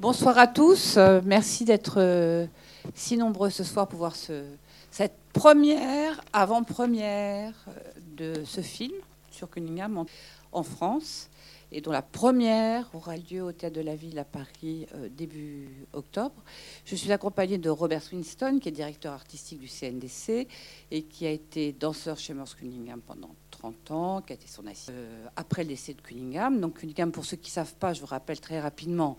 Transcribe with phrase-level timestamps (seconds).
[0.00, 0.96] Bonsoir à tous.
[0.96, 2.46] Euh, merci d'être euh,
[2.94, 4.44] si nombreux ce soir pour voir ce,
[4.90, 7.72] cette première avant-première euh,
[8.16, 8.94] de ce film
[9.30, 10.06] sur Cunningham en,
[10.52, 11.28] en France
[11.70, 16.42] et dont la première aura lieu au Théâtre de la Ville à Paris début octobre.
[16.86, 20.48] Je suis accompagnée de Robert Swinston, qui est directeur artistique du CNDC
[20.90, 24.66] et qui a été danseur chez Morse Cunningham pendant 30 ans, qui a été son
[24.66, 24.94] assistant
[25.36, 26.58] après le décès de Cunningham.
[26.58, 29.16] Donc Cunningham, pour ceux qui ne savent pas, je vous rappelle très rapidement,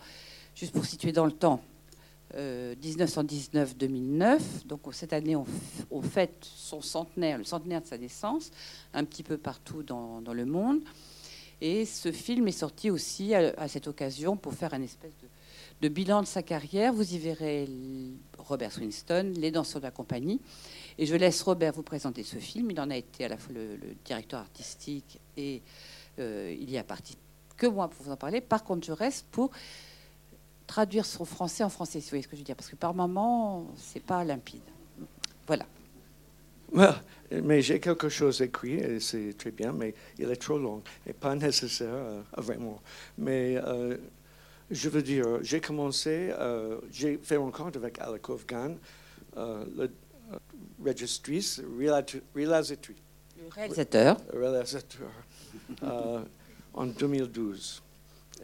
[0.62, 1.60] juste pour situer dans le temps,
[2.36, 4.22] 1919-2009.
[4.22, 8.52] Euh, Donc cette année, on, fête son centenaire, le centenaire de sa naissance,
[8.94, 10.82] un petit peu partout dans, le monde.
[11.62, 15.14] Et ce film est sorti aussi à, cette occasion pour faire un espèce
[15.82, 16.94] de, bilan de sa carrière.
[16.94, 17.68] Vous y verrez
[18.38, 20.42] Robert Swinston, les danseurs de la compagnie.
[21.00, 22.70] Et je laisse Robert vous présenter ce film.
[22.70, 25.64] Il en a été à la fois le, directeur artistique et
[26.20, 27.18] euh, il y a parti
[27.58, 28.42] que moi pour vous en parler.
[28.42, 29.50] Par contre, je reste pour
[30.72, 32.78] traduire son français en français, si vous voyez ce que je veux dire, parce que
[32.78, 34.62] par moment, c'est pas limpide.
[35.46, 35.66] Voilà.
[37.30, 41.12] mais j'ai quelque chose écrit, et c'est très bien, mais il est trop long et
[41.12, 42.82] pas nécessaire, euh, vraiment.
[43.18, 43.98] Mais euh,
[44.70, 48.76] je veux dire, j'ai commencé, euh, j'ai fait compte avec Alec Kovgan,
[49.36, 49.92] le
[50.86, 51.62] registrice,
[52.34, 52.96] réalisatrice.
[53.38, 54.18] Le réalisateur.
[54.34, 55.12] réalisateur,
[56.74, 57.84] en 2012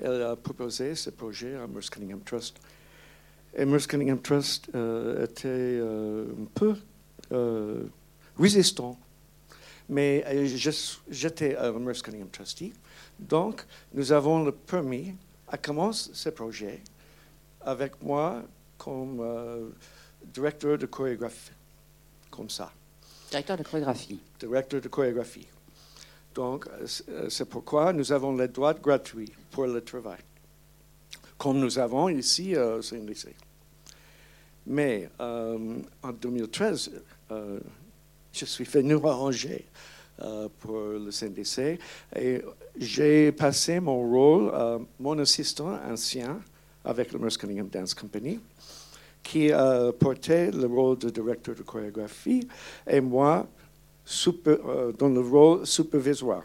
[0.01, 2.57] elle a proposé ce projet à Merce Cunningham Trust.
[3.55, 6.75] Et Merce Cunningham Trust euh, était euh, un peu
[7.31, 7.83] euh,
[8.37, 8.97] résistant.
[9.89, 10.25] Mais
[11.09, 12.73] j'étais à Merce Cunningham Trustee.
[13.17, 15.15] Donc, nous avons le permis
[15.47, 16.81] à commencer ce projet
[17.61, 18.43] avec moi
[18.77, 19.73] comme
[20.25, 21.51] directeur de chorégraphie,
[22.29, 22.71] comme ça.
[23.29, 24.19] Directeur de chorégraphie.
[24.39, 25.47] Directeur de chorégraphie.
[26.37, 30.19] Donc, euh, c'est pourquoi nous avons les droits gratuits pour le travail,
[31.35, 33.33] comme nous avons ici au CNDC.
[34.67, 36.91] Mais euh, en 2013,
[37.31, 37.59] euh,
[38.31, 39.65] je suis venu arranger
[40.59, 41.79] pour le CNDC
[42.15, 42.41] et
[42.75, 46.39] j'ai passé mon rôle à mon assistant ancien
[46.83, 48.39] avec le Merce Cunningham Dance Company
[49.21, 49.51] qui
[49.99, 52.47] portait le rôle de directeur de chorégraphie
[52.87, 53.47] et moi
[54.07, 56.43] super, euh, dans le rôle supervisoire,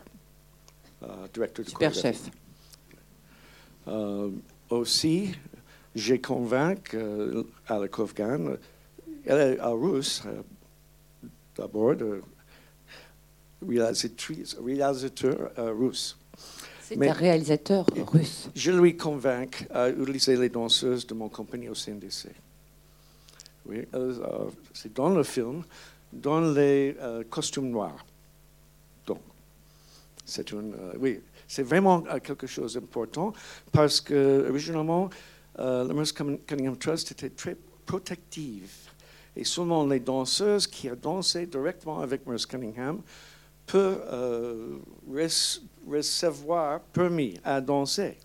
[1.03, 2.29] euh, directeur de Super chef.
[3.87, 4.31] Euh,
[4.69, 5.33] aussi,
[5.95, 6.99] j'ai convaincu
[7.69, 8.57] Alec Kovgan,
[9.25, 10.25] elle est russe,
[11.57, 11.95] d'abord,
[13.61, 16.19] réalisateur russe.
[16.83, 18.51] C'est un réalisateur russe.
[18.57, 22.29] Je lui convainc à utiliser les danseuses de mon compagnie au CNDC.
[23.67, 23.87] Oui,
[24.75, 25.63] c'est dans le film
[26.13, 28.05] dans les euh, costumes noirs.
[29.07, 29.21] Donc,
[30.25, 33.33] c'est une, euh, oui, c'est vraiment euh, quelque chose d'important
[33.71, 35.11] parce que originalement,
[35.59, 38.91] le Merce Cunningham Trust était très protectif
[39.37, 43.03] et seulement les danseuses qui ont dansé directement avec Merce Cunningham
[43.67, 44.81] peuvent
[45.87, 48.17] recevoir permis à danser.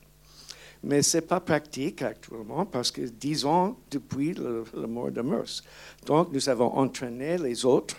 [0.84, 5.64] Mais ce n'est pas pratique actuellement parce que dix ans depuis le, mort de Merce.
[6.06, 7.98] Donc, nous avons entraîné les autres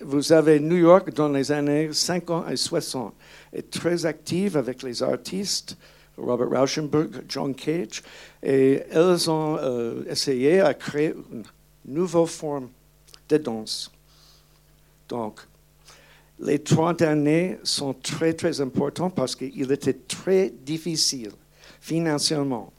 [0.00, 3.14] vous avez New York dans les années 50 et 60,
[3.52, 5.76] et très active avec les artistes,
[6.16, 8.02] Robert Rauschenberg, John Cage,
[8.42, 11.42] et elles ont euh, essayé à créer une
[11.84, 12.68] nouvelle forme
[13.28, 13.90] de danse.
[15.08, 15.40] Donc,
[16.38, 21.32] les 30 années sont très, très importantes parce qu'il était très difficile
[21.84, 22.72] financièrement,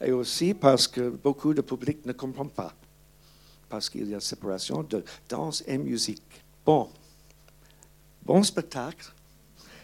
[0.00, 2.72] et aussi parce que beaucoup de public ne comprend pas,
[3.68, 6.22] parce qu'il y a séparation de danse et musique.
[6.64, 6.88] Bon,
[8.24, 9.12] bon spectacle.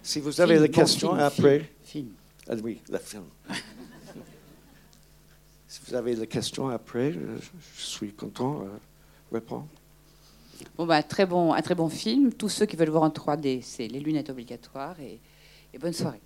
[0.01, 1.69] Si vous avez des questions après.
[1.83, 2.11] Film.
[2.49, 3.25] Ah oui, le film.
[5.67, 8.69] si vous avez des questions après, je suis content de
[9.33, 9.67] répondre.
[10.77, 12.33] Bon, bah, très bon, un très bon film.
[12.33, 15.19] Tous ceux qui veulent voir en 3D, c'est les lunettes obligatoires et,
[15.75, 16.21] et bonne soirée.